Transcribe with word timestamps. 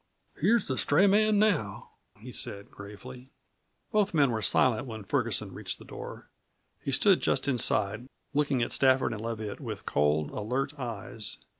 "Here's 0.37 0.67
the 0.67 0.79
stray 0.79 1.05
man 1.05 1.37
now," 1.37 1.91
he 2.19 2.31
said 2.31 2.71
gravely. 2.71 3.29
Both 3.91 4.15
men 4.15 4.31
were 4.31 4.41
silent 4.41 4.87
when 4.87 5.03
Ferguson 5.03 5.53
reached 5.53 5.77
the 5.77 5.85
door. 5.85 6.31
He 6.83 6.91
stood 6.91 7.21
just 7.21 7.47
inside, 7.47 8.07
looking 8.33 8.63
at 8.63 8.71
Stafford 8.73 9.13
and 9.13 9.21
Leviatt 9.21 9.59
with 9.59 9.85
cold, 9.85 10.31
alert 10.31 10.73
eyes. 10.79 11.37